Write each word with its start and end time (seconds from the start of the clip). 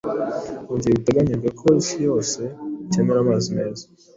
mugihe 0.69 0.93
biteganijwe 0.97 1.47
ko 1.59 1.65
isi 1.81 1.97
yose 2.07 2.41
ikenera 2.83 3.19
amazi 3.25 3.47
meza 3.57 3.83